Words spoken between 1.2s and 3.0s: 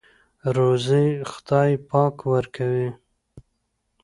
خدای پاک ورکوي.